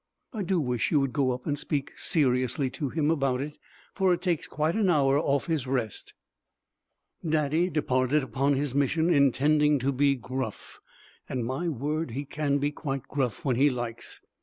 I 0.33 0.41
do 0.41 0.59
wish 0.59 0.89
you 0.89 0.99
would 0.99 1.13
go 1.13 1.31
up 1.31 1.45
and 1.45 1.59
speak 1.59 1.91
seriously 1.95 2.71
to 2.71 2.89
him 2.89 3.11
about 3.11 3.39
it, 3.39 3.59
for 3.93 4.11
it 4.15 4.23
takes 4.23 4.47
quite 4.47 4.73
an 4.73 4.89
hour 4.89 5.19
off 5.19 5.45
his 5.45 5.67
rest." 5.67 6.15
Daddy 7.23 7.69
departed 7.69 8.23
upon 8.23 8.55
his 8.55 8.73
mission 8.73 9.11
intending 9.13 9.77
to 9.77 9.91
be 9.91 10.15
gruff, 10.15 10.79
and 11.29 11.45
my 11.45 11.69
word, 11.69 12.09
he 12.09 12.25
can 12.25 12.57
be 12.57 12.71
quite 12.71 13.07
gruff 13.09 13.45
when 13.45 13.57
he 13.57 13.69
likes! 13.69 14.21